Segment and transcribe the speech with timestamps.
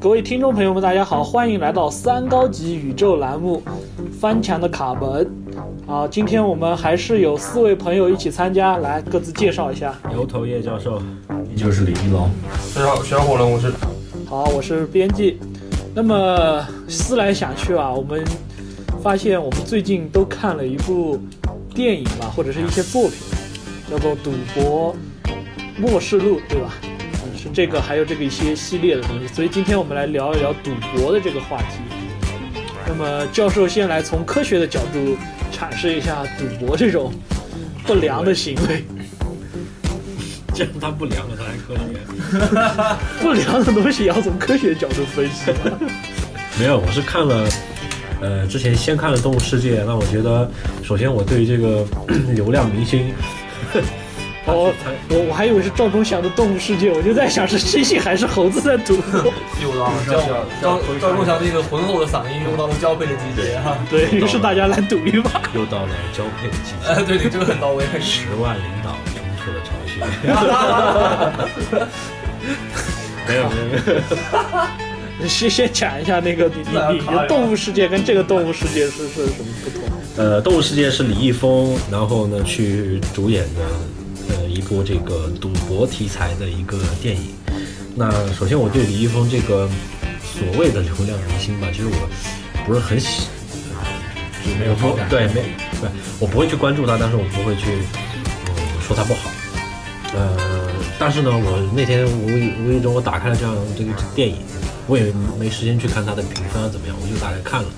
[0.00, 3.62] 各位听众朋友们，大家好，欢迎来到三高级宇宙栏目
[4.12, 5.26] 《翻墙的卡门》。
[5.92, 9.94] 啊，今天我们还是有四位朋友一起参加，来各自介绍一下。
[10.10, 11.00] 牛头叶教授，
[11.48, 12.28] 你就是李一龙。
[12.74, 13.72] 大家好，小火龙，我是。
[14.26, 15.38] 好，我是编辑。
[15.94, 18.22] 那么思来想去啊，我们
[19.02, 21.18] 发现我们最近都看了一部
[21.76, 23.18] 电影吧，或者是一些作品，
[23.90, 24.96] 叫做《赌博
[25.76, 26.72] 末世录》，对吧？
[27.36, 29.28] 是这个，还有这个一些系列的东西。
[29.28, 31.80] 所以今天我们来聊一聊赌博的这个话题。
[32.88, 35.18] 那么教授先来从科学的角度
[35.52, 37.12] 阐释一下赌博这种
[37.84, 38.84] 不良的行为。
[40.54, 42.96] 既然它不良了，它还科学？
[43.20, 45.52] 不良的东西也要从科学角度分析。
[46.58, 47.46] 没有，我是看了，
[48.20, 50.50] 呃，之前先看了《动物世界》，那我觉得，
[50.82, 51.84] 首先我对这个
[52.34, 53.12] 流量明星。
[54.46, 54.72] 哦，
[55.10, 58.94] 我我还以为是赵忠祥的《动物世界》，我就在想是猩猩还是猴子在赌。
[59.60, 60.12] 又到了赵
[60.62, 63.76] 赵赵忠祥那个浑厚的嗓音，用到了交配的季节哈。
[63.90, 65.42] 对 于是大家来赌一把。
[65.52, 66.86] 又到了交配的季节。
[66.94, 67.84] 哎，对对，这个很到位。
[68.00, 70.00] 十万领导冲出了巢穴。
[73.26, 74.85] 没有没有没有。
[75.28, 79.82] 先 先讲一下那个你你你的《动物世界》跟这个《动物世界》是是什么不同？
[80.16, 83.60] 呃，《动物世界》是李易峰，然后呢去主演的。
[84.28, 87.28] 呃，一部这个赌博题材的一个电影。
[87.94, 89.70] 那首先，我对李易峰这个
[90.20, 92.08] 所谓的流量明星吧，其实我
[92.66, 93.28] 不是很喜，
[94.44, 95.08] 就没有好感。
[95.08, 95.34] 对，没，
[95.80, 97.78] 对，我不会去关注他，但是我不会去
[98.84, 99.30] 说他不好。
[100.12, 100.36] 呃，
[100.98, 104.36] 但是呢，我那天无意无意中我打开了这样这个电影，
[104.86, 107.68] 我也没时间去看它的评分怎么样，我就打开看了。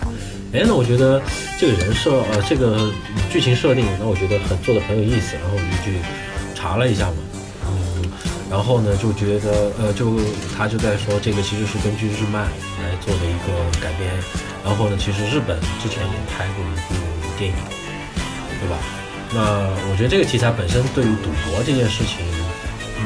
[0.53, 1.21] 哎，那我觉得
[1.59, 2.91] 这个人设，呃，这个
[3.31, 5.99] 剧情设定，那我觉得很做的很有意思，然后我就去。
[6.61, 7.17] 查了一下嘛，
[7.71, 8.11] 嗯，
[8.51, 10.19] 然后呢就觉得，呃，就
[10.57, 12.43] 他就在说这个其实是根据日漫
[12.83, 14.11] 来做的一个改编，
[14.65, 16.99] 然后呢，其实日本之前也拍过一部
[17.39, 17.57] 电影，
[18.59, 18.77] 对吧？
[19.33, 22.27] 那我觉得这个题材本身对于赌博这件事情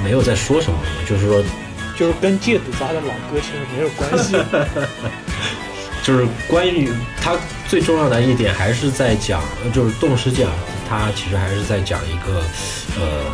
[0.03, 1.42] 没有在说什么，就是说，
[1.97, 4.36] 就是跟戒赌吧的老歌其实没有关系，
[6.03, 7.36] 就是关于他
[7.69, 9.42] 最重要的一点还是在讲，
[9.72, 10.52] 就是动世界啊。
[10.88, 12.42] 他其实还是在讲一个，
[13.00, 13.25] 呃，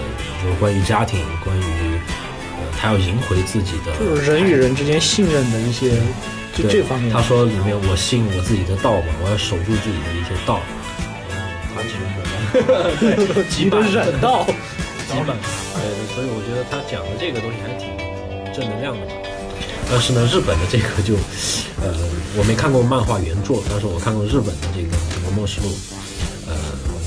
[0.43, 5.91] 就是关于家庭，关于，呃，他要赢回自己的，就是人与人之间信任的一些，
[6.55, 7.13] 就这方面。
[7.13, 10.61] 他说里面我信我自己的道嘛，我要守住自己的一些道。
[11.75, 11.99] 他其实
[13.01, 14.47] 对，基本忍道，
[15.09, 15.35] 基本。
[15.75, 15.83] 对，
[16.15, 17.89] 所以我觉得他讲的这个东西还挺
[18.55, 19.13] 正能量的嘛。
[19.91, 21.15] 但是呢，日本的这个就，
[21.81, 21.97] 呃，
[22.37, 25.69] 我没看过漫画原作，但是我看过日本的这个《这个末世录》。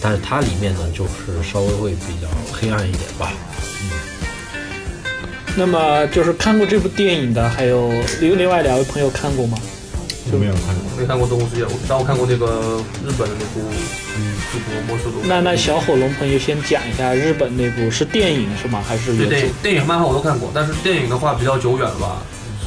[0.04, 3.32] 但是它里面呢，就是稍微会比较黑暗一点吧。
[3.84, 3.92] 嗯。
[5.56, 9.60] 那么就是看过这部电影的，还有另另外两位朋友看过吗？
[10.30, 13.62] 就没有看过，没看过《动物世界》，但我看过那个日本的那部
[14.18, 15.24] 《嗯，赌博末世录》。
[15.26, 18.82] 那那小火龙朋友先讲一下日本那部是电影是吗？
[18.86, 19.54] 还是电影？
[19.64, 22.18] 电影、漫画我都看过，但是电影的话比较久远了吧？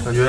[0.04, 0.24] 感觉。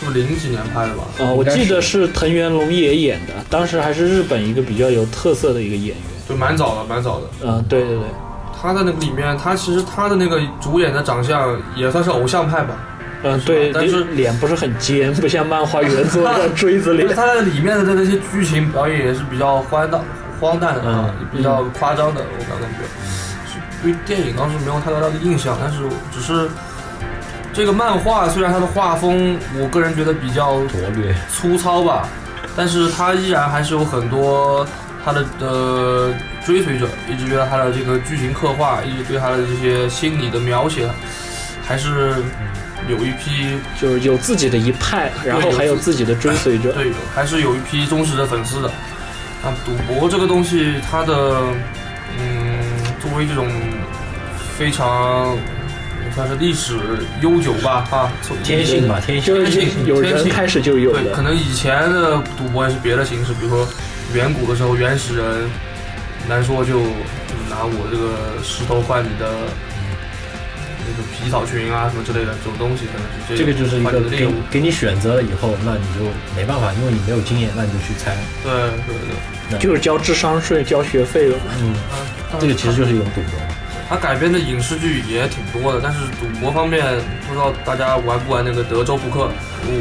[0.00, 1.04] 是不是零几年拍的吧？
[1.18, 5.96] 啊，我记得是藤原龙也演的，当时还是日本一个比较有特色的一个演员，
[6.26, 7.26] 就蛮早的，蛮早的。
[7.44, 8.06] 嗯，对对对，
[8.58, 12.78] 他在那个里面，他其实他的那个主演的长相也算是偶像派吧。
[13.22, 17.08] 嗯，对，但是脸不是很尖，不像漫画原作的锥子脸。
[17.14, 20.00] 它在里面的那些剧情表演也是比较荒诞、
[20.40, 22.78] 荒诞的啊，比较夸张的，我感觉。
[23.82, 25.78] 对电影当时没有太大的印象，但是
[26.12, 26.48] 只是。
[27.52, 32.08] 这个漫画虽然它的画风，我个人觉得比较拙劣、粗糙吧，
[32.56, 34.64] 但是它依然还是有很多
[35.04, 36.14] 它的呃
[36.46, 40.88] 追随者，一直觉得它的这个剧情刻画，一直对它的这些心理的描写，
[41.66, 42.14] 还是
[42.88, 48.68] 有一批就是有自己的一派，然后还有自己的追随者， 对，还是有一批忠实的粉丝的。
[49.42, 51.42] 啊，赌博这个东西，它的
[52.18, 52.58] 嗯，
[53.00, 53.48] 作为这种
[54.56, 55.36] 非常。
[56.12, 56.76] 算是历史
[57.20, 58.10] 悠久吧，哈，
[58.42, 63.68] 天性吧，天性，天性，有人开始就有对，可能以前的赌博也是别的形式，比如说
[64.12, 65.48] 远古的时候，原始人
[66.28, 66.80] 难说就
[67.48, 69.30] 拿我这个石头换你的
[70.90, 78.16] 那个皮草裙啊什么之类的这种东西，可能是这个就是一个给给你选择了以后，那你就没办法，因为你没有经验，那你就去猜。
[78.42, 78.52] 对
[78.86, 78.96] 对
[79.50, 81.38] 对，就是交智商税、交学费了。
[81.62, 81.74] 嗯，
[82.40, 83.38] 这个其实就是一种赌博。
[83.88, 86.84] 他改编的影视剧也挺多的，但是赌博方面，
[87.26, 89.26] 不知道大家玩不玩那个《德州扑克》？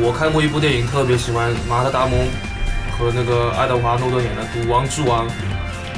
[0.01, 2.27] 我看过一部电影，特别喜欢马特·达蒙
[2.97, 5.27] 和那个爱德华·诺顿演的《赌王之王》，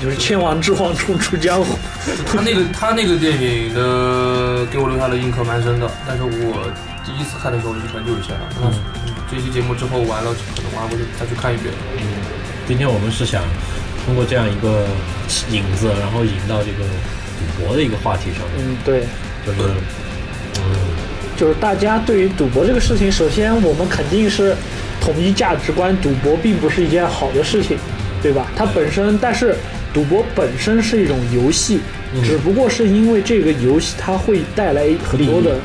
[0.01, 1.77] 就是千王之王重出江湖。
[2.25, 6.71] 他那个他那个电影的给我留下了印刻蛮深的，但是我
[7.05, 8.49] 第一次看的时候是很久以前了。
[8.59, 8.79] 那是
[9.29, 11.73] 这期节目之后完了，可能我还会再去看一遍。
[11.97, 12.03] 嗯
[12.67, 13.43] 今天我们是想
[14.05, 14.85] 通过这样一个
[15.49, 16.85] 影子，然后引到这个
[17.37, 19.01] 赌博的一个话题上面，嗯，对，
[19.45, 19.69] 就是
[20.57, 20.75] 嗯，
[21.35, 24.55] 就是大家对于赌博这个事情，首先我们肯定是
[25.01, 27.77] 统一价值观，赌博并不是一件好的事情，
[28.21, 28.47] 对吧？
[28.55, 29.55] 它本身，但是
[29.93, 31.79] 赌博本身是一种游戏，
[32.13, 32.23] 嗯。
[32.23, 35.57] 只不过是因为这个游戏它会带来很多的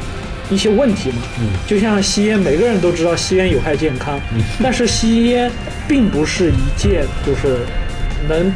[0.51, 1.17] 一些问题嘛。
[1.41, 1.47] 嗯。
[1.67, 4.41] 就像吸烟，每个人都知道吸烟有害健康，嗯。
[4.63, 5.51] 但是吸烟
[5.89, 7.59] 并不是一件就是
[8.29, 8.53] 能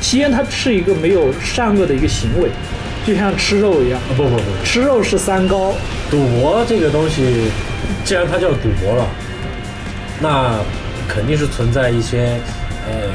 [0.00, 2.48] 吸烟，它是一个没有善恶的一个行为，
[3.06, 5.74] 就像吃肉一样，啊不不不，吃肉是三高，
[6.10, 7.50] 赌博这个东西，
[8.04, 9.06] 既然它叫赌博了，
[10.20, 10.60] 那
[11.08, 12.38] 肯定是存在一些
[12.88, 13.10] 呃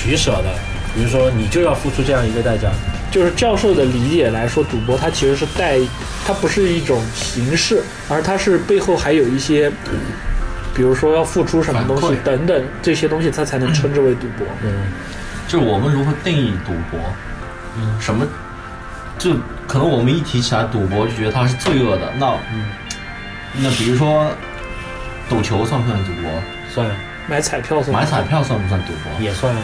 [0.00, 0.54] 取舍的，
[0.94, 2.70] 比如说你就要付出这样一个代价，
[3.10, 5.78] 就是教授的理解来说，赌博它其实是带，
[6.26, 9.70] 它不是一种形式，而它是背后还有一些，
[10.74, 14.46] 比如说要付出什么东西等等这些东西，它才能称之为赌博。
[14.64, 14.72] 嗯
[15.46, 17.00] 就是我们如何定义赌博？
[17.76, 18.26] 嗯，什么？
[19.18, 19.34] 就
[19.66, 22.10] 可能我们一提起来赌博，就觉得它是罪恶的。
[22.16, 22.64] 那，嗯
[23.56, 24.30] 那比如说
[25.28, 26.30] 赌球算不算赌博？
[26.72, 26.88] 算
[27.26, 29.20] 买彩票算买彩票算不算赌博？
[29.20, 29.62] 也算啊，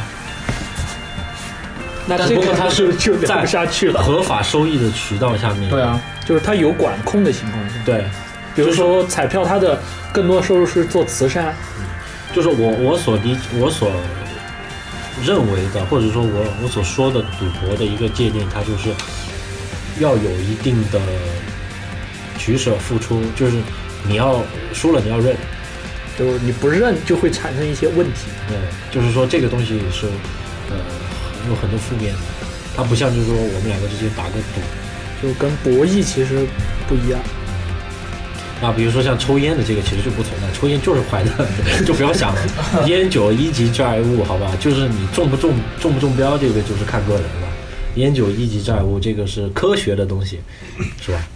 [2.07, 8.05] 那这个但不过它是就聊在不下去了，合法收益的渠道下面，对啊，就是它有管控的情况下，对，
[8.55, 9.81] 比如说彩票，它的
[10.13, 11.55] 更多收入是做慈善，
[12.33, 13.91] 就是我我所理我所
[15.25, 18.91] 认为的，或者说我我所说的赌博的一个界定，它就是
[19.99, 21.01] 要有一定的
[22.39, 23.53] 取舍付出，就是
[24.07, 24.43] 你要
[24.73, 25.35] 输了你要认，
[26.19, 28.29] 就是你不认就会产生一些问题。
[28.47, 28.57] 对，
[28.93, 30.07] 就是说这个东西是
[30.71, 30.77] 呃
[31.49, 32.21] 有很多负面的，
[32.77, 34.61] 它不像就是说我们两个之间打个赌。
[35.23, 36.47] 就跟博弈其实
[36.87, 37.19] 不一样，
[38.61, 41.31] 那，比如说像抽烟的这个其实就不存在，抽烟就是坏的，
[41.87, 42.41] 就不要想了。
[42.87, 47.49] 烟酒一级致癌物，好吧，就是你中不中中不中标，这个就是看个人了。
[47.95, 50.39] 烟酒一级致癌物，这个是科学的东西，
[51.01, 51.27] 是吧？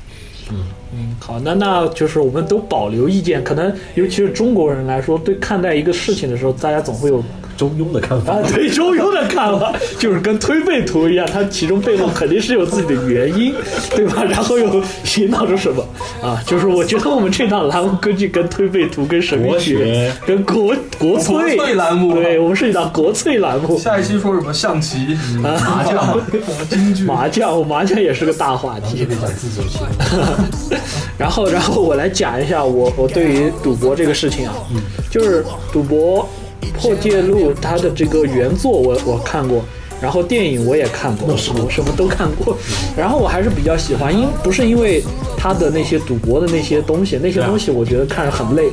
[0.50, 7.24] 嗯嗯，好，那那就是我们都保留意见，可能尤其是中国人来说，对看待一个事情的时候，大家总会有
[7.60, 8.32] 中庸的看法。
[8.32, 13.54] 啊，对 中庸的看法，就是跟推背图一样，它其中背后肯定是有自己的原因，
[13.94, 14.24] 对吧？
[14.24, 14.82] 然后又
[15.18, 15.84] 引导着什么
[16.26, 16.42] 啊？
[16.46, 23.78] 就是我觉得我们这档栏目根据跟推背图、跟神秘国学学、跟国国粹国粹栏目对我们是一档国粹栏目。
[23.78, 26.18] 下一期说什么象棋、啊麻将、
[26.70, 29.06] 京剧，麻将，麻将也是个大话题。
[31.18, 34.54] 然后，然后我来讲一下我我对于赌博这个事情啊，
[35.10, 36.26] 就是赌博
[36.78, 39.64] 破戒录它的这个原作我我看过，
[40.00, 41.68] 然后电影我也看过，什么？
[41.70, 42.56] 什么都看过，
[42.96, 45.02] 然后我还是比较喜欢，因不是因为
[45.40, 48.70] 它的那些赌博的那些东西，那些东西我觉得看着很累，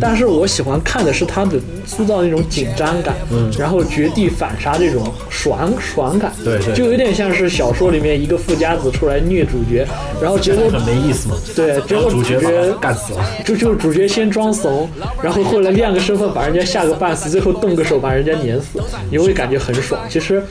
[0.00, 3.14] 但是我喜欢看的是他的塑造那种紧张感，
[3.58, 9.86] 然后绝地反杀这种爽爽感，对对就有点像是小说里面一个富家子出来虐主角，
[10.18, 11.36] 然后结果很没意思嘛。
[11.54, 12.40] 对，结果主角
[12.80, 13.22] 干死了。
[13.44, 14.88] 就就是主角先装怂，
[15.22, 18.80] 然后后来亮个身份把人家吓个半死，最后动个手把人家碾死，
[19.10, 20.00] 你会感觉很爽。
[20.08, 20.42] 其实，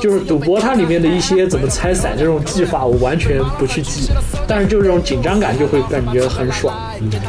[0.00, 4.10] 就是赌博它里面的一些怎么拆散这种技法，我完全不去记，
[4.48, 6.74] 但是就这种紧张感就会感觉很爽。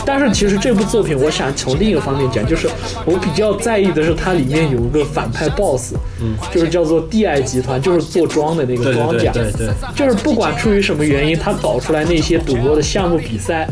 [0.06, 2.68] 但是其实这部作品，我想从另一个方面讲，就是
[3.06, 13.68] 我比较在意的是它里面有一个反派 BOSS，嗯，就是叫做 DI 集团，就是做庄的那个庄家，对对对就是不管出于什么原因，他搞出来那些赌博的项目比赛，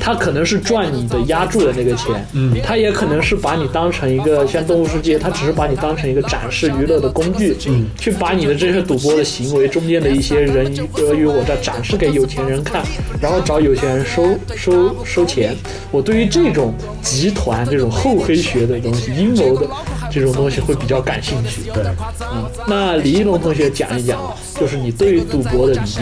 [0.00, 12.82] 他可能是赚你的押注的那个钱，嗯，他也可能是把你当成一个像动物世界，他只是把你当成一个展示娱乐的工具，嗯，去把你的这些赌博的行为中间的一些人尔虞我诈展示给有钱人看，
[13.20, 15.54] 然后找有钱人收收收钱。
[15.90, 19.68] 我对于这种集团、这种厚黑学的东西、阴谋的
[20.10, 21.70] 这种东西会比较感兴趣。
[21.72, 21.84] 对，
[22.32, 26.00] 嗯，那李一龙同学讲一讲啊，就是你对于赌博的理解，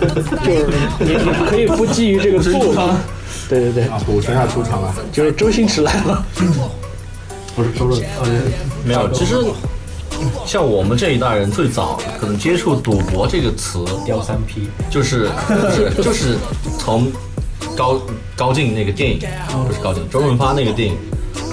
[0.44, 2.74] 就是你你你可以不基于这个作品，
[3.48, 6.26] 对对对，啊，赌神要出场了，就是周星驰来了，
[7.56, 8.02] 不是周润，
[8.84, 9.36] 没有，其实
[10.46, 16.36] 像我们这一代人最早可能接触赌博这个词，雕三 P，就是就是 就是
[16.78, 17.10] 从
[17.76, 18.00] 高
[18.36, 19.18] 高进那个电影，
[19.66, 20.96] 不是高进，周润发那个电影，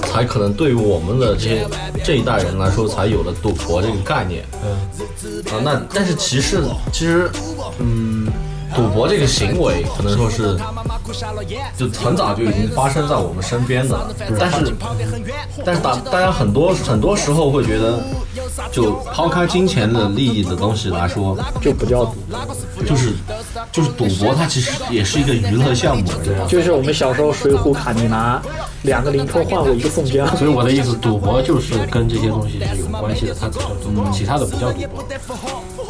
[0.02, 1.66] 才可能对于我们的这些
[2.04, 4.44] 这一代人来说，才有了赌博这个概念。
[4.62, 4.70] 嗯，
[5.52, 7.30] 啊，那但是其实其实，
[7.78, 8.28] 嗯，
[8.74, 10.56] 赌博这个行为可能说是，
[11.76, 14.14] 就很早就已经发生在我们身边的了。
[14.38, 14.72] 但是，
[15.64, 18.02] 但是大大家很多很多时候会觉得，
[18.70, 22.14] 就抛开金钱的利益的东西来说，就不叫赌，
[22.86, 23.12] 就是
[23.70, 26.44] 就是赌博，它其实也是一个娱乐项目，对吧？
[26.48, 28.40] 就是我们小时候水浒卡，你拿
[28.82, 30.26] 两个零头换我一个宋江。
[30.36, 35.04] 所以我的意思，赌博就是跟这些东西是有关系的，它只叫赌博，其他的不叫赌博。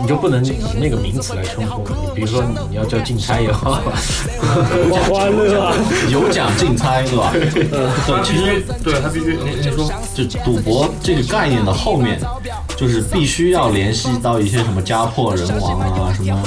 [0.00, 3.80] 你就不能以那个名词来称呼，你比如说你你要叫竞猜也好，
[4.88, 5.74] 刮刮乐啊，
[6.10, 7.30] 有奖竞猜，对吧？
[7.32, 12.18] 对，其实对他必须，你你说，就赌博这个概念的后面，
[12.76, 16.42] 就是必须要联系到一些什么家破人亡啊，什么，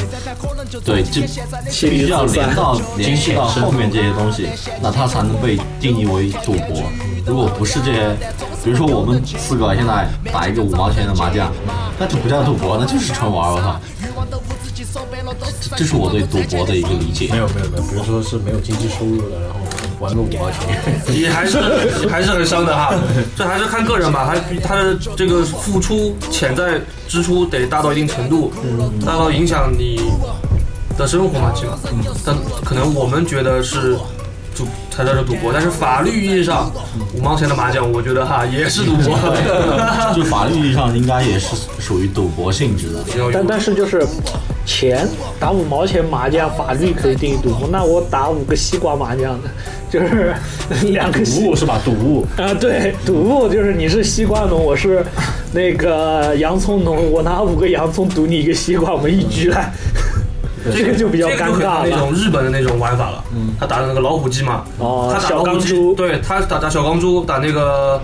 [0.83, 1.21] 对，这
[1.89, 4.49] 必须要连到联系到后面这些东西，
[4.81, 6.83] 那它才能被定义为赌博。
[7.25, 8.15] 如果不是这些，
[8.63, 11.51] 比如说我们四个现在打一个五毛钱的麻将，
[11.97, 13.79] 那就不叫赌博，那就是纯玩儿，我操！
[15.69, 17.37] 这这是我对赌博的一个理解没。
[17.37, 19.59] 有没有没有，比如说是没有经济收入的，然后
[20.05, 21.59] 玩个五毛钱，也还是
[22.07, 22.93] 还是很伤的哈。
[23.35, 28.53] 这还是看个人吧，还他的这个付出潜在支出得大到一定程度，
[29.03, 29.99] 大到影响你
[30.95, 31.73] 的生活嘛，起码。
[32.23, 33.97] 但可能我们觉得是
[34.95, 36.71] 赌才叫做赌博，但是法律意义上
[37.13, 39.17] 五毛钱的麻将，我觉得哈也是赌博。
[40.15, 43.03] 就法律意义上应该也是属于赌博性质的。
[43.33, 44.05] 但但是就是
[44.65, 45.07] 钱
[45.39, 47.67] 打五毛钱麻将，法律可以定义赌博。
[47.69, 49.49] 那我打五个西瓜麻将的，
[49.89, 50.33] 就是
[50.91, 51.79] 两个赌西物是吧？
[51.83, 55.05] 赌物，啊，对，赌物就是你是西瓜农，我是
[55.51, 59.73] 那个洋葱农，我拿五个洋葱赌你一个西瓜，我们一局来，
[60.71, 61.97] 这个就比较尴这个就很那。
[61.97, 63.23] 种日本的那种玩法了。
[63.35, 68.01] 嗯，他打的那个老虎机嘛，哦他打小老虎机钢珠对他打打小钢珠，打那个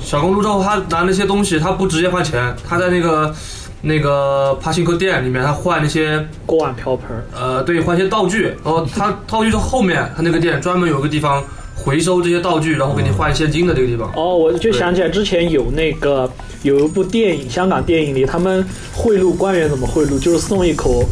[0.00, 3.34] 小钢珠之后，他拿那些东西，他不直接换钱，他在那个
[3.82, 11.42] 那个帕辛克店里面，他换那些锅碗瓢盆，呃，对，换一些道具，然后他道具是后面，他那个店专门有个地方
[11.76, 14.10] 回收这些道具，然后给你换现金的这个地方。
[14.14, 16.30] 哦，我就想起来之前有那个
[16.62, 18.64] 有一部电影，香港电影里他们
[18.94, 21.04] 贿赂官员怎么贿赂，就是送一口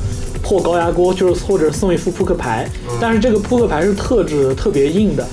[0.43, 2.69] 破高压锅，就是或者送一副扑克牌，
[3.01, 5.27] 但是这个扑克牌是特制的特别硬的。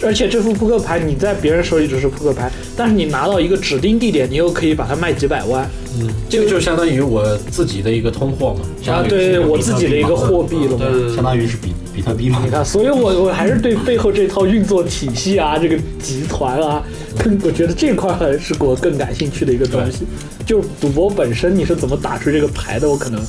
[0.00, 5.68] 而且这副扑克牌你在别人手里只是扑克牌，但是你拿到一个指定地点，你又可以把它卖几百万。
[5.98, 10.86] 嗯这个就相当于我自己的一个通货嘛，相啊，对我自己的一个货币了嘛。
[11.12, 12.48] 相当于是比比特币嘛你。
[12.48, 16.80] 看，所以我我还是对背后这套运作体系啊，这个集团啊，
[17.18, 20.06] 更我觉得这块还是我更感兴趣的一个东西。
[20.46, 23.20] 就赌博本身，你是怎么打出这个牌的，我可能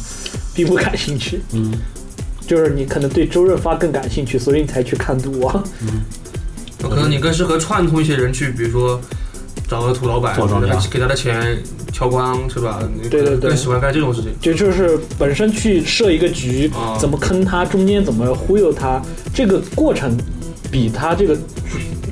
[0.53, 1.41] 并不感兴趣。
[1.53, 1.73] 嗯，
[2.45, 5.63] 就是你可能对周润发更感兴趣，所以你才去看赌啊。
[5.81, 6.03] 嗯
[6.81, 9.01] 可能你更适合串通一些人去，比如说
[9.69, 11.55] 找个土老板，做庄家给他的钱
[11.93, 12.81] 敲光，是吧？
[13.03, 14.31] 对对对更喜欢干这种事情。
[14.41, 18.99] 就就是本身去设一个局啊，怎么坑他，中间怎么忽悠他，
[19.31, 20.17] 这个过程
[20.71, 21.37] 比他这个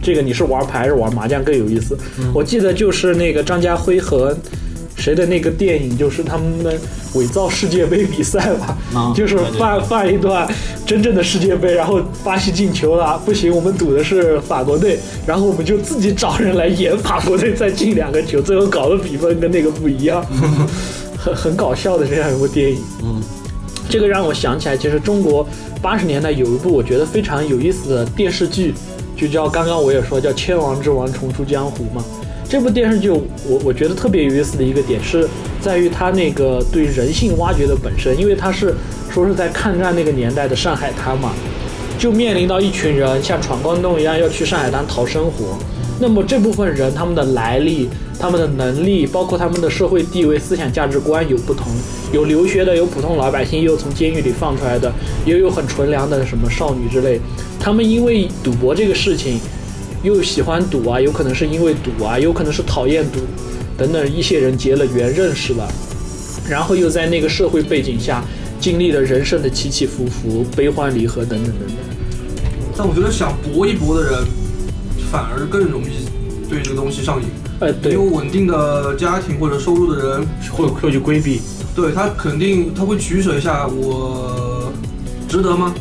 [0.04, 1.98] 这个你是玩牌还是玩麻将更有意思。
[2.32, 4.38] 我记得就是那个张家辉和
[5.08, 6.46] 谁的那个电影，就是他们
[7.14, 10.46] 伪造世界杯比赛吧，啊就是放放一段
[10.86, 20.22] 真正的世界杯，然后巴西进球了，不行，我们赌的是法国队，然后我们就自己找人来演法国队再进两个球，最后搞的比分跟那个不一样，
[21.18, 22.78] 很很搞笑的这样一部电影。
[23.02, 23.22] 嗯，
[23.88, 25.48] 这个让我想起来，其实中国
[25.82, 28.74] 八十年代有一部我觉得非常有意思的电视剧，
[29.16, 32.04] 就叫刚刚我也说叫《千王之王重出江湖》嘛。
[32.50, 33.22] 这部电视剧我
[33.66, 35.28] 我觉得特别有意思的一个点是
[35.60, 38.74] 在于它那个对人性挖掘的本身，因为它是
[39.12, 41.34] 说是在抗战那个年代的上海滩嘛，
[42.00, 45.58] 就面临到一群人像闯关东一样要去上海滩讨生活。
[46.00, 47.90] 那么这部分人他们的来历、
[48.20, 51.68] 他们的能力，包括他们的社会地位、思想价值观有不同，
[52.14, 54.94] 有留学的，有普通老百姓，也有从监狱里放出来的，
[55.26, 57.20] 也有很纯良的什么少女之类。
[57.60, 59.40] 他们因为赌博这个事情，
[60.04, 63.20] 又喜欢赌啊，有可能是因为赌啊，有可能是讨厌赌，
[63.78, 65.68] 等等一些人结了缘，认识了，
[66.48, 68.24] 然后又在那个社会背景下
[68.60, 71.78] 经历了人生的起起伏伏、悲欢离合等等等等。
[72.78, 74.24] 但我觉得想搏一搏的人，
[75.12, 76.08] 反而更容易
[76.50, 77.28] 对这个东西上瘾。
[77.60, 81.42] 哎，对有，稳定的家庭或者收入的人，会会去规避，
[81.76, 84.72] 对他肯定他会取舍一下，我
[85.28, 85.74] 值得吗？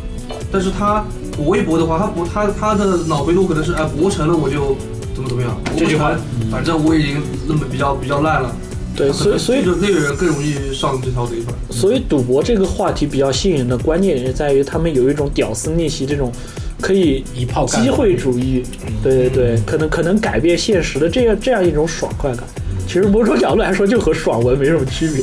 [0.50, 1.04] 但是他
[1.37, 4.76] 搏一搏的话，他搏他他的脑回路可能是哎搏成了我就
[5.14, 6.16] 怎么怎么样，这句话。
[6.50, 8.55] 反正我已经那么比较比较烂了。
[8.97, 9.64] 对，所以所以。
[9.64, 11.55] 就那个人更容易上这条贼船。
[11.71, 16.33] 所以赌博这个话题比较吸引人的关键也是在于他们有一种屌丝逆袭这种
[16.81, 18.62] 可以一炮干机会主义，
[19.02, 22.45] 对对对，可能可能改变现实的这样这样一种爽快感。
[22.87, 25.23] 其实某种角度来说，就和爽文没什么区别，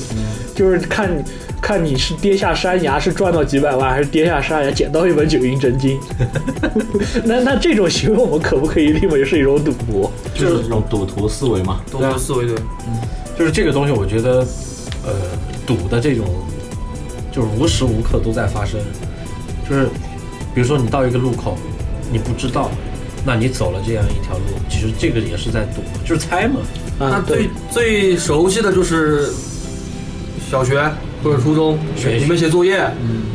[0.56, 1.24] 就是看你
[1.62, 6.00] 看你是跌下山崖是赚到几百万，还是跌下山崖捡到一本九阴真经。
[7.24, 10.12] 那那这种行为我们可不可以认为是一种赌博？
[10.34, 11.82] 就是这种赌徒思维嘛。
[11.90, 12.56] 赌徒思维对，
[13.38, 14.46] 就是这个东西，我觉得，
[15.06, 15.14] 呃，
[15.66, 16.26] 赌的这种，
[17.32, 18.80] 就是无时无刻都在发生。
[19.68, 19.88] 就是，
[20.54, 21.58] 比如说你到一个路口，
[22.12, 22.70] 你不知道，
[23.26, 26.60] 那你走了这样一条路，其实这个也是在赌，就是猜嘛。
[27.00, 29.30] 那啊，对最，最熟悉的就是
[30.54, 30.80] 小学
[31.24, 32.80] 或者初中，学你们写作业，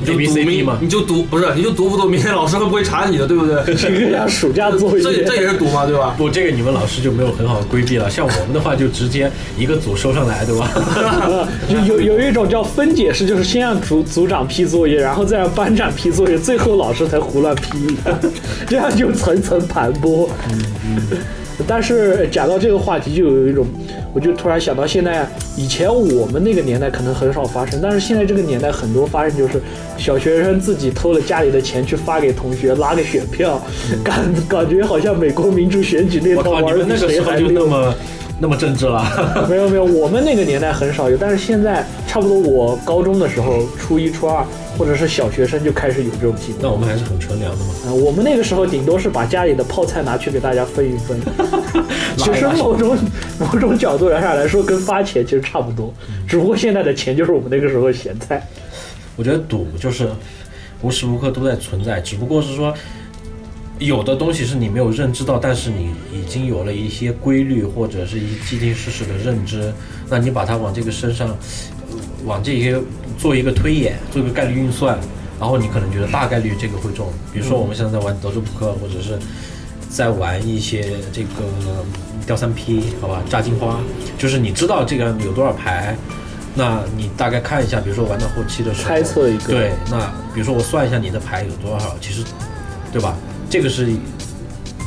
[0.00, 3.56] 你就 D 明嘛你就赌不是，你就赌不赌明天老师会不会查你的，对不对？
[3.74, 6.14] 这个暑假作 这业，这也是赌嘛，对吧？
[6.16, 8.08] 不，这个你们老师就没有很好的规避了。
[8.08, 10.70] 像我们的话，就直接一个组收上来，对吧？
[11.68, 17.96] 就有有一种叫分解式，就是先让组组长批作业，然后再让班长批作业，最后老师才胡乱批，
[18.68, 20.28] 这样就层层盘剥。
[21.66, 23.66] 但是讲到这个话题，就有一种，
[24.18, 25.24] 我就突然想到，现在
[25.56, 29.62] 以前我们那个年代可能很少发生，但是现在这个年代很多发生，就是
[29.96, 33.62] 小学生自己偷了家里的钱去发给同学拉个选票，
[34.02, 37.48] 感 感觉好像美国民主选举那套玩的那个时候谁还溜。
[37.48, 37.94] 就那么
[38.40, 39.46] 那么政治了。
[39.48, 44.44] 没有没有，我们那个年代很少有，但是现在差不多我高中的时候，初一、初二
[44.76, 46.62] 或者是小学生就开始有这种习惯。
[46.62, 47.70] 那我们还是很纯良的嘛。
[47.86, 51.20] 啊，我们那个时候顶多是把家里的泡菜拿去给大家分一分，
[52.16, 52.96] 其实某种
[53.38, 55.92] 某种角度上来说，跟发钱其实差不多，
[56.26, 58.42] 只不过现在的钱就是我们那个时候咸菜。
[59.14, 60.08] 我觉得赌就是
[60.80, 62.72] 无时无刻都在存在，只不过是说
[63.78, 69.72] 有的东西是你没有认知到，但是你已经有了一些规律或者是一既定事实的认知，
[70.08, 71.77] 那你把它往这个身上，呃
[72.24, 72.80] 往这些
[73.18, 74.98] 做一个推演，做一个概率运算，
[75.38, 77.10] 然后你可能觉得大概率这个会中。
[77.32, 79.18] 比如说我们现在在玩德州扑克，或者是
[79.88, 81.28] 在玩一些这个
[82.26, 83.80] 掉三 P，好吧，炸金花，
[84.18, 85.96] 就是你知道这个有多少牌。
[86.54, 90.00] 那你大概看一下，比如说玩到后期的时候，猜测一个对，那
[90.34, 92.24] 比如说我算一下你的牌有多少，其实，
[92.92, 93.14] 对吧？
[93.48, 93.88] 这个是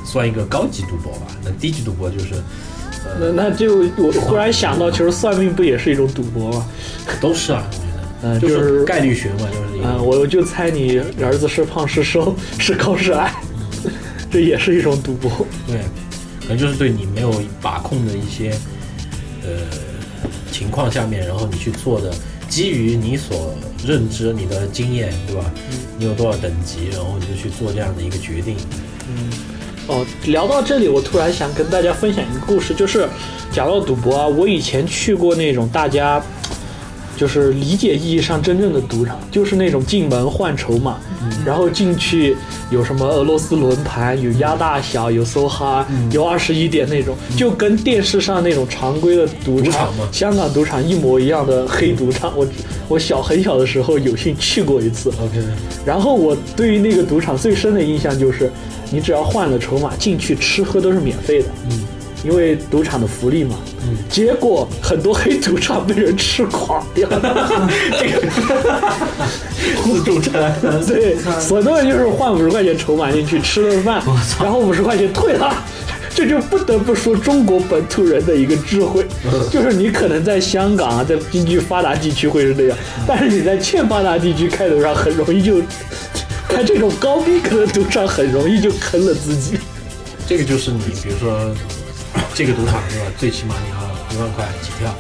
[0.06, 1.28] 算一个高级赌博吧。
[1.44, 2.34] 那低级赌博就是，
[3.04, 6.66] 那呃，那就我忽然想到，其实算命不也是一种赌博吗？
[7.20, 7.68] 都是啊，
[8.40, 9.88] 就就是是概率学嘛，就是一个。
[9.88, 13.34] 嗯，我就猜你儿子是胖是瘦，是高是矮，
[14.32, 15.30] 这也是一种赌博。
[15.68, 15.78] 对，
[16.42, 18.52] 可能就是对你没有把控的一些
[19.44, 19.50] 呃
[20.52, 22.14] 情况下面，然后你去做的，
[22.48, 23.54] 基于你所
[23.86, 25.52] 认知、你的经验，对吧？
[25.98, 28.56] 你有多少等级，然后你就去做这样的一个决定。
[29.88, 33.08] 哦，聊到这里，我突然想跟大家分享一个故事，就是
[33.52, 36.22] 讲到赌博啊，我以前去过那种大家
[37.18, 40.98] 就是理解意义上真正的赌场，就是那种进门换筹码，
[41.46, 42.38] 然后进去
[42.70, 52.32] 有什么俄罗斯轮盘，有压大小，有梭哈，有二十一点那种，就跟电视上那种常规的赌赌场嘛香港赌场一模一样的黑赌场。
[52.36, 52.48] 我
[52.88, 55.42] 我小很小的时候有幸去过一次，OK，
[55.86, 58.52] 然后我对于那个赌场最深的印象就是，
[58.92, 61.80] 你只要换了筹码进去吃喝都是免费的，嗯，
[62.24, 63.56] 因为赌场的福利嘛。
[63.84, 68.22] 嗯，结果很多黑赌场被人吃垮掉，这个
[69.84, 70.54] 自助餐。
[70.86, 71.16] 对，
[71.50, 74.04] 很多人就是换五十块钱筹码进去吃了饭，
[74.40, 75.56] 然后五十块钱退了。
[76.14, 79.06] 这就不得不说中国本土人的一个智慧，
[79.50, 82.78] 就是你可能在香港啊，在经济发达地区会是那样，
[83.08, 85.62] 但是你在欠发达地区开赌场很容易就
[86.52, 89.58] 开这种高逼格的赌场，很容易就坑了自己。
[90.28, 91.54] 这个就是你，比如说
[92.34, 93.06] 这个赌场对吧？
[93.18, 94.94] 最起码你要一万块起跳，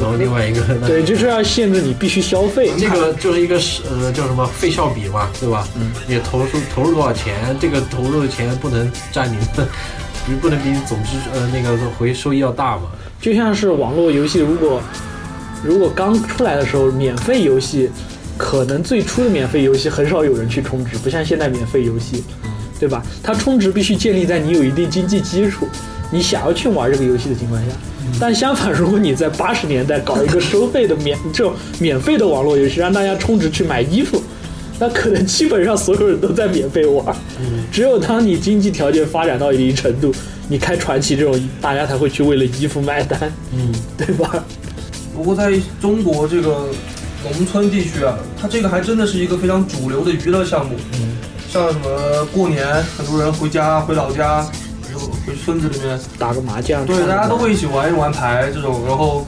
[0.00, 2.70] 然后另外一个对，就是要限制你必须消费。
[2.78, 5.66] 这个就是一个是呃叫什么费效比嘛，对吧？
[5.76, 9.66] 嗯，你投入投入多少钱，这个投入的钱不能占你的，
[10.26, 12.82] 不不能比你总支呃那个回收益要大嘛。
[13.20, 14.82] 就像是网络游戏，如果
[15.64, 17.90] 如果刚出来的时候，免费游戏
[18.36, 22.22] 可能最初的免费游戏很少有人去充值，不像现在免费游戏，
[22.78, 23.02] 对吧？
[23.22, 25.66] 它充值必须建立在你有一定经济基础，
[26.10, 27.68] 你想要去玩这个游戏的情况下。
[28.20, 34.22] 但相反，如果你在八十年代搞一个收费的免这种免费的网络游戏，让大家充值去买衣服，
[34.78, 37.14] 那可能基本上所有人都在免费玩。
[37.72, 40.14] 只有当你经济条件发展到一定程度，
[40.48, 43.18] 你开传奇这种，大家才会去为了衣服买单，
[43.52, 44.44] 嗯，对吧？
[45.14, 46.68] 不过在中国这个
[47.24, 50.76] 农村地区啊，它这个还真的是一个非常主流的娱乐项目。
[50.94, 51.16] 嗯，
[51.50, 54.46] 像什么过年，很多人回家回老家，
[54.92, 59.26] 就回村子里面，打个麻将，对，大家都会一起玩一玩牌这种，然后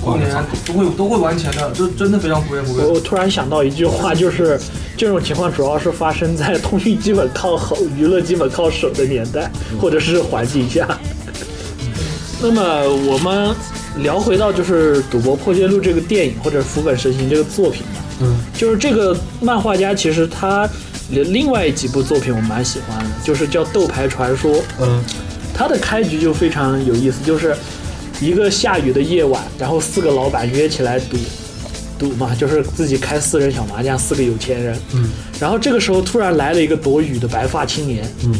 [0.00, 0.30] 过年
[0.64, 2.86] 都会都会玩钱的，这真的非常普遍普遍。
[2.86, 4.58] 我我突然想到一句话，就是
[4.96, 9.50] 这种情况主要是发生在 通讯基本靠吼、娱乐基本靠手的年代
[9.80, 10.86] 或者是环境下。
[12.40, 12.62] 那么
[13.06, 13.54] 我们
[13.98, 18.04] 聊回到就是《赌博破戒录》这个电影或者《福本神行》这个作品吧。
[18.20, 20.68] 嗯，就是这个漫画家其实他
[21.10, 24.56] 另外几部作品我蛮喜欢的，就是叫《斗牌传说》。
[24.80, 25.02] 嗯，
[25.54, 27.56] 他的开局就非常有意思，就是
[28.20, 31.16] 一个下雨的夜晚，然后四个老板约起来赌，
[31.98, 34.78] 赌嘛，就是自己开四人小麻将，四个有钱人。
[34.94, 35.10] 嗯。
[35.40, 38.04] 然后这个时候突然来了一个躲雨的白发青年。
[38.24, 38.34] 嗯。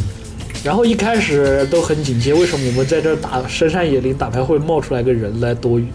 [0.63, 5.87] 然后一开始都很警戒，为什么我们在这打深山野林打牌会冒出来个人来躲雨？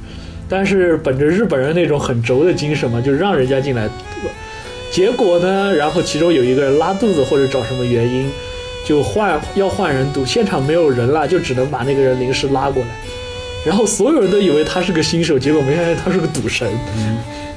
[0.49, 3.89] 但是本着日本人那种很轴的精神嘛，就让人家进来。
[4.91, 8.31] 结果呢，然后其中有一个人拉肚子或者找什么原因，
[8.87, 12.89] 就换要换人赌，现场没有人了，就只能把那个人临时拉过来。
[13.67, 16.69] 然后所有人都以为他是个新手，结果没想到他是个赌神。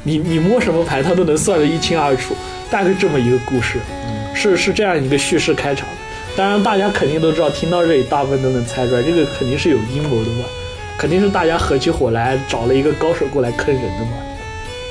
[0.04, 2.34] 你你摸什么牌，他都能算得一清二楚，
[2.72, 3.78] 大概这么一个故事，
[4.34, 5.88] 是是这样一个叙事开场。
[6.38, 10.46] 当然，大家肯定都知道，听到这里，大部分都能猜出来，这个肯定是有阴谋的嘛，
[10.96, 14.12] 肯定是大家合起伙来找了一个高手过来坑人的嘛，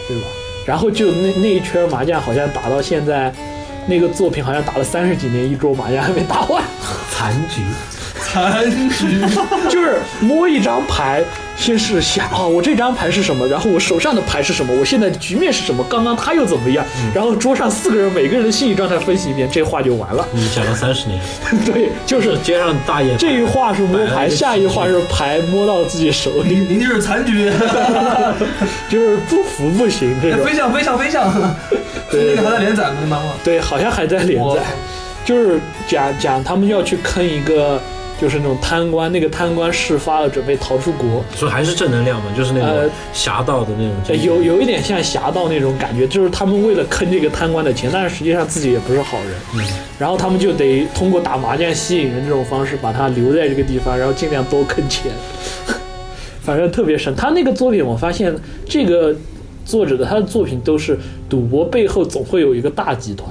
[0.09, 0.25] 对吧？
[0.67, 3.33] 然后就那那一圈麻将，好像打到现在，
[3.87, 6.61] 那个作品好像打了三十几年，一桌麻将还没打完，
[7.13, 7.63] 残局。
[8.37, 9.21] 残局，
[9.71, 11.25] 就是摸一张牌，
[11.57, 20.27] 先是想啊，我这张牌是什么，然后我手上的牌是什么，我现在的局面是什么，刚刚他又怎么样，然后桌上四个人每个人的心理状态分析一遍，这话就完了。
[20.33, 21.19] 你讲了三十年，
[21.65, 27.51] 对，就是街上大爷这一话是摸牌，下一话是牌摸到自己手里，您您就是残局，
[28.91, 30.45] 就是不服不行这种。
[30.45, 31.33] 飞象飞象飞象，
[32.11, 32.97] 对那个还在连载吗？
[33.01, 33.31] 那漫画？
[33.43, 34.63] 对，好像还在连载，
[35.25, 37.81] 就是讲讲他们要去坑一个，
[38.21, 44.17] 就是那种贪官，那个贪官事发了，准备逃出国，所以还是正能量嘛，就是那呃种侠盗的那种呃。
[44.17, 49.61] 有有一点像侠盗那种感觉，就是他们为了坑这个贪官的钱，但是实际上自己也不是好人，嗯。
[49.99, 55.13] 然后他们就得通过打麻将吸引人这种方式，把他留在这个地方，然后尽量多坑钱，
[56.41, 57.15] 反正特别神。
[57.15, 58.35] 他那个作品，我发现
[58.67, 59.15] 这个
[59.65, 60.99] 作者的他的作品都是
[61.29, 63.29] 赌博背后总会有一个大集团，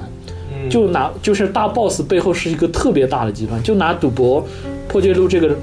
[0.53, 0.69] 嗯。
[0.69, 4.45] 就拿就是大 boss 背后是一个特别大的集团，就拿赌博
[4.87, 5.55] 破戒录这个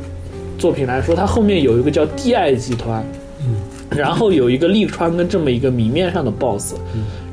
[0.59, 3.05] 作品来说，它后面有一个叫帝爱集团，
[3.91, 6.75] 然后有一个利川跟这么一个明面上的 boss，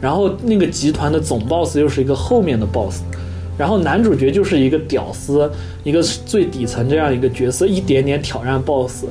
[0.01, 3.01] 然后那个集团的总 boss 又是一个后面的 boss，
[3.57, 5.49] 然后男主角就是一个屌丝，
[5.83, 9.05] 一个最底层这样一个角色，一点点挑战 boss，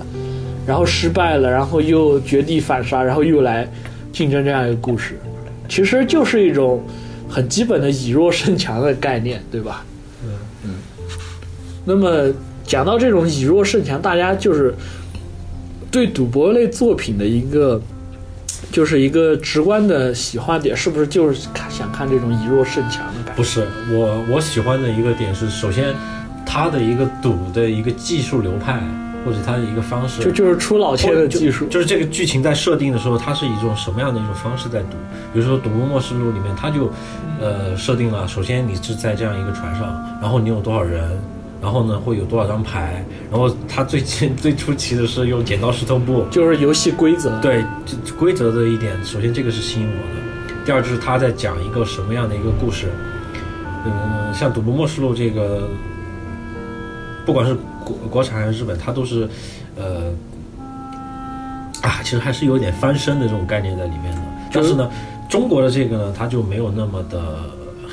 [0.67, 3.71] 然后失败了，然后又绝地反杀，然后又来
[4.13, 5.19] 竞争这样一个故事，
[5.69, 6.83] 其实就是一种
[7.29, 9.85] 很基本的以弱胜强的概念，对吧？
[10.65, 10.75] 嗯。
[11.85, 12.31] 那么
[12.69, 14.75] 讲到这种以弱胜强，大家就是
[15.91, 17.81] 对赌博类作品的一个，
[18.71, 23.33] 就是一个直观的喜欢点，是不是就是看想看这种以弱胜强的感觉？
[23.35, 25.95] 不是我我喜欢的一个点是，首先
[26.45, 28.79] 他的一个赌的一个技术流派，
[29.25, 34.99] 或者他的一个方式，就就是出老千的技术，就是这个剧情在设定的时候，它是以一种什么样的一种方式在赌？
[35.33, 36.93] 比如说《赌博默示录》里面，它就
[37.41, 41.19] 呃设定了，首先你是在这样一个船上，然后你有多少人，
[41.61, 47.39] 然后呢会有多少张牌，然后它最近最出奇的是用剪刀石头布，就是游戏规则。
[47.41, 47.65] 对
[48.19, 52.87] 规则的一点，首先这个是吸引我的，第二就是他在讲一个什么样的一个故事。
[53.85, 55.69] 嗯，像《赌博默示录》这个，
[57.25, 59.29] 不管是国国产还是日本，它都是，
[59.77, 60.11] 呃，
[61.81, 64.21] 啊，其实还是有点翻身的这种概念在里面的。
[64.53, 64.91] 但是呢，
[65.29, 67.37] 中国的这个呢，它就没有那么的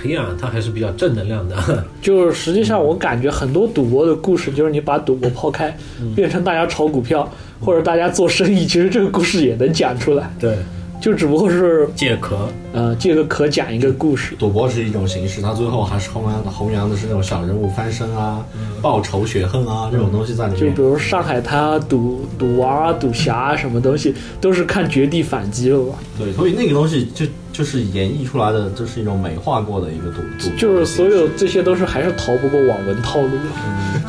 [0.05, 1.55] 黑暗，它还是比较正能量的。
[2.01, 5.75] 就是实际上我感觉很多赌博的故事，就是你把赌博抛开，
[6.15, 7.27] 变成大家炒股票
[7.59, 10.57] 或者大家做生意，其实这个故事也能讲出来，对，
[11.01, 14.35] 就只不过是借壳，呃借个壳讲一个故事。
[14.37, 18.45] 赌博是一种形式，它最后还是弘扬的弘扬的是那种小人物翻身啊、
[18.81, 20.81] 报仇雪恨啊这种东西在里面就比。
[20.81, 25.95] 如上海滩啊、赌赌王啊、赌侠啊，什么东西都是看绝地反击了吧？
[26.17, 30.53] 对，所以那个东西就就是演绎出来的，就是一种美化过的一个赌赌。
[30.57, 34.01] 就是所有这些都是还是逃不过网文套路的。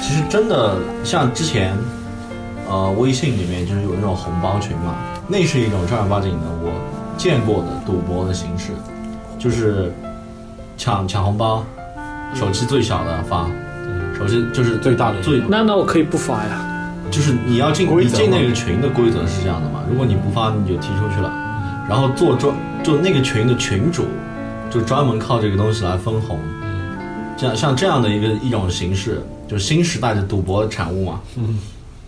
[0.00, 1.76] 其实真的像之前，
[2.66, 4.94] 呃，微信里面就是有那种红包群嘛，
[5.28, 6.72] 那是一种正儿八经的我
[7.18, 8.72] 见过的赌博的形式，
[9.38, 9.92] 就是
[10.78, 11.62] 抢抢红包，
[12.34, 13.50] 手气最小的发，
[14.16, 16.70] 手气就是最大的最那那我可以不发呀？
[17.10, 21.30] 就是你要进规则你进那个群的规则是这样的嘛，如果你不发你就踢出去了，
[21.88, 24.04] 然后做专就那个群的群主
[24.70, 26.38] 就专门靠这个东西来分红，
[27.36, 31.20] 这样像这样的一个一种形式，就新时代的赌博的产物嘛。
[31.36, 31.58] 嗯，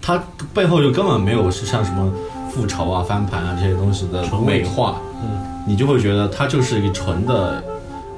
[0.03, 2.13] 它背后就根本没有是像什么
[2.51, 7.63] 复仇啊、翻盘啊这些东西的美化，嗯，你就会觉得它就是一个纯的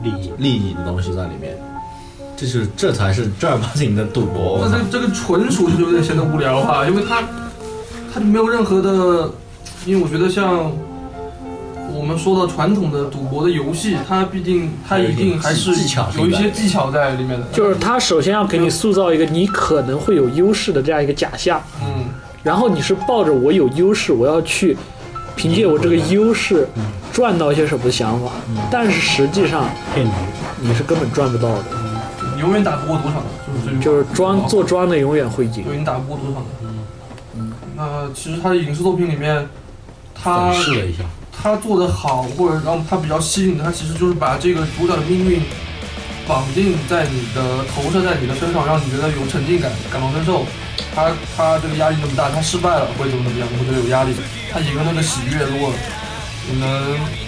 [0.02, 0.32] 利益。
[0.38, 1.56] 利益的东西在里面，
[2.36, 4.60] 这是这才是正儿八经的赌博。
[4.62, 7.22] 那这这个纯属就有点显得无聊哈，因为它
[8.14, 9.30] 它就没有任何的，
[9.84, 10.70] 因为我觉得像
[11.98, 22.04] 我们说的传统的赌博的游戏，它毕竟它一定还是技巧有一些技巧在里面的，就是他首先要给你塑造一个你可能会有优势的这样一个假象，嗯，
[22.44, 24.76] 然后你是抱着我有优势，我要去
[25.34, 26.68] 凭借我这个优势
[27.12, 28.30] 赚到一些什么想法，
[28.70, 30.12] 但是实际上骗局。
[30.60, 31.64] 你是根本赚不到的，
[32.34, 33.28] 你永远打不过赌场的，
[33.64, 35.64] 就是就是庄做庄的永远会赢。
[35.64, 36.48] 对你打不过赌场的。
[37.36, 39.48] 嗯，那其实他的影视作品里面，
[40.14, 41.04] 他粉饰了一下，
[41.40, 45.40] 他做的好，或者让他比较吸引的，他其实就是把这个主角的命运
[46.26, 50.44] 绑定在你的投射在你的身上，让你觉得有沉浸感，感同身受。
[50.94, 54.12] 他他这个压力那么大，他失败了会怎么怎么样，你会觉得有压力。
[54.50, 55.72] 他赢了那个喜悦，如果
[56.50, 56.68] 你能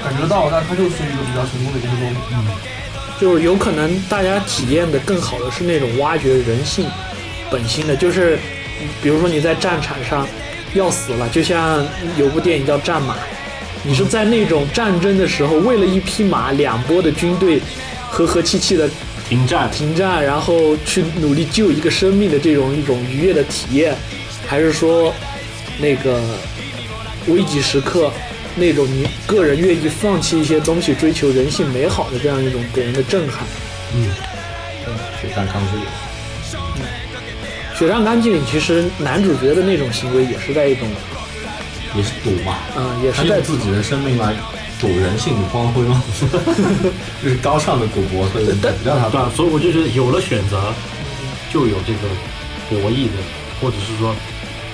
[0.02, 2.16] 感觉到，那他就是一个比较成功的一个作品。
[3.20, 6.86] 就是有可能大家体验的更好的是那种挖掘人性
[7.50, 8.38] 本心的，就是
[9.02, 10.26] 比如说你在战场上
[10.74, 13.14] 要死了，就像有部电影叫《战马》，
[13.82, 17.60] 你是在那种战争的时候，为了一匹马，两波的军队
[18.10, 18.88] 和和气气的
[19.28, 19.70] 停战。
[19.70, 23.96] 停战，然后去努力救一个生命的这种一种愉悦的体验，
[24.46, 25.12] 还是说
[25.78, 26.20] 那个
[27.26, 28.12] 危急时刻
[28.54, 33.46] 那种你个人愿意放弃一些东西，追求人性美好的这样一种给人的震撼？
[33.94, 34.08] 嗯
[35.20, 35.82] 雪山康之里，
[37.78, 40.88] 《雪上钢锯岭》其实男主角的那种行为也是在一种，
[42.22, 43.26] 赌嘛，嗯、也是。
[43.28, 44.34] 在用自己的生命来
[44.80, 46.02] 赌人性的光辉嘛，
[47.22, 48.46] 就是高尚的赌博，所以
[48.84, 50.72] 让他对啊，所以我就觉得有了选择，
[51.52, 52.08] 就有这个
[52.68, 53.16] 博弈的，
[53.60, 54.14] 或者是说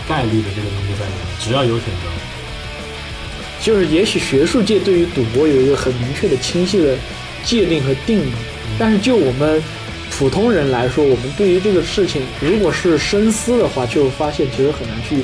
[0.09, 1.27] 概率的这个东西在里面。
[1.41, 2.11] 只要有选择，
[3.61, 6.97] 就是也许学术界对于赌博有一个很明确的、清晰的
[7.45, 8.33] 界定和定义，
[8.79, 9.63] 但是就我们
[10.11, 15.23] 普通人来说，我们对于这个事情，如果是深思的话，就发现其实很难去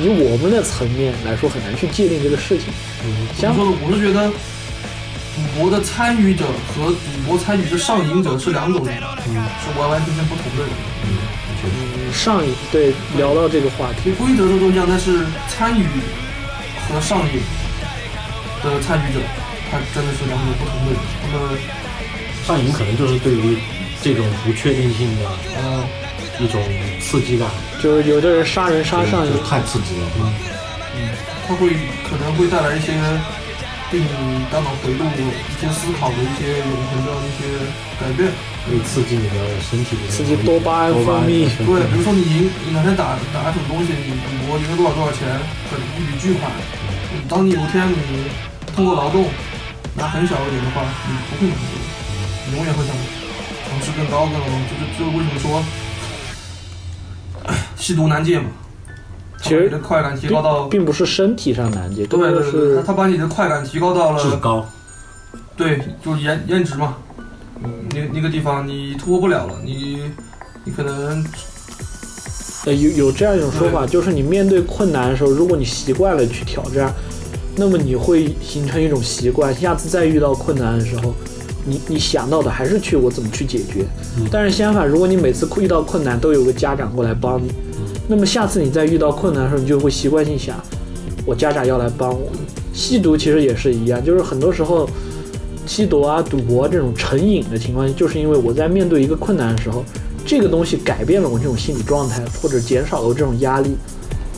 [0.00, 2.72] 以我们的层面来说，很难去界定这个事情。
[3.04, 3.76] 嗯怎么说呢？
[3.82, 10.70] 我是觉得赌博的参与者和赌博参与的上瘾者是两种人，是完完全全不同的人。
[11.64, 15.84] 嗯上瘾，对，聊到这个话题，规则都都一样，但是参与
[16.88, 17.40] 和上瘾
[18.64, 19.20] 的参与者，
[19.70, 21.00] 他真的是两种不同的人。
[21.30, 21.58] 那么，
[22.46, 23.58] 上瘾可能就是对于
[24.02, 25.84] 这种不确定性的呃，
[26.40, 26.62] 一种
[27.00, 27.48] 刺激感。
[27.82, 30.06] 就是有的人杀人杀上瘾就，太刺激了。
[30.18, 30.32] 嗯，
[30.96, 31.08] 嗯
[31.46, 31.70] 他会
[32.08, 32.92] 可能会带来一些
[33.90, 34.06] 对你
[34.50, 37.42] 大脑回路一些思考的一些永恒的一些
[38.00, 38.30] 改变。
[38.68, 45.24] 会刺激你的身体刺激多巴胺分泌对，比如说你赢，你哪天打打什么东西，你赌博赢了多少多少钱，
[45.72, 46.52] 很一笔巨款。
[47.30, 48.28] 当你有一天你
[48.76, 49.24] 通过劳动
[49.96, 51.80] 拿很小一点的话，你不会满足，
[52.44, 54.44] 你永远会想尝试更高更高。
[54.68, 55.64] 就是就是为什么说
[57.78, 58.46] 吸毒难戒嘛？
[59.40, 64.66] 其实你的快感提高到并并不是身体上难解，更多的对对对，他是他把你的快感提高到了至高。
[65.56, 66.96] 对，就是颜颜值嘛，
[67.62, 70.02] 那那个地方你突破不了了，你
[70.64, 71.24] 你可能
[72.66, 76.92] 呃，有有这样一种说法，就是你面对困难的时候，如果你习惯了去挑战，
[77.56, 81.14] 那么你会形成一种习惯，下次再遇到困难的时候，
[81.64, 83.84] 你你想到的还是去我怎么去解决。
[84.32, 87.52] 但是相反，如果你每次遇到困难都有个家长过来帮你，
[88.08, 90.56] 那么下次你再遇到困难的时候，你就会习惯性想，
[91.24, 92.28] 我家长要来帮我。
[92.72, 94.88] 吸毒其实也是一样，就是很多时候。
[95.66, 99.84] 吸毒啊、赌博这种成瘾的情况，就是因为我在面对一个困难的时候，
[100.24, 103.76] 这个东西改变了我这种心理状态，或者减少了我这种压力，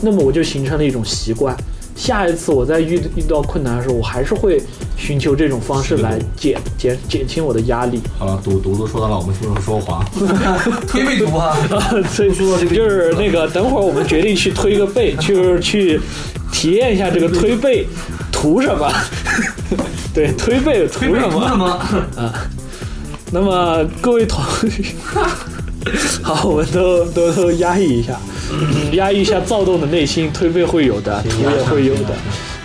[0.01, 1.55] 那么我就形成了一种习惯。
[2.01, 4.59] 下一次我再遇遇到困难的时候，我还是会
[4.97, 8.01] 寻求这种方式来减减减轻我的压力。
[8.17, 10.03] 好了，赌毒都说到了，我们是不是说黄？
[10.89, 11.55] 推背毒啊。
[12.09, 16.01] 所以说就是那个，等会儿我们决定去推个背，就是去
[16.51, 17.85] 体验一下这个推背
[18.31, 18.91] 图什么。
[20.11, 21.39] 对，推背图推背什么？
[21.39, 22.33] 图什么？
[23.31, 24.83] 那么各位同学，
[26.23, 28.30] 好，我们都都都压抑一下，嗯
[28.93, 32.13] 压抑一下躁动的内心，推背会有的，图也会有的，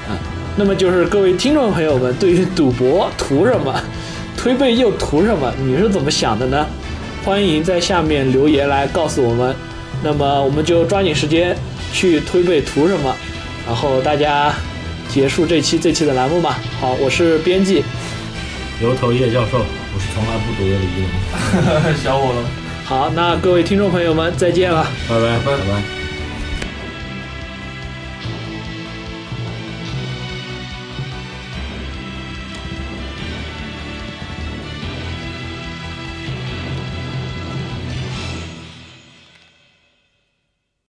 [0.09, 0.19] 啊，
[0.57, 3.75] 那么就是各位听众朋友们，对于赌博图什么，
[4.37, 6.67] 推背又图什么，你是怎么想的呢？
[7.25, 9.55] 欢迎在下面留言来告诉我们。
[10.03, 11.57] 那么我们就抓紧时间
[11.93, 13.15] 去推背图什么，
[13.67, 14.55] 然后大家
[15.09, 16.59] 结束这期这期的栏目吧。
[16.79, 17.83] 好，我是编辑，
[18.79, 22.66] 牛头叶教授，我是从来不赌的李一龙， 小我了。
[22.87, 24.87] 好，那各位听众朋友们再见了。
[25.09, 25.39] 拜拜。
[25.45, 26.06] 拜拜。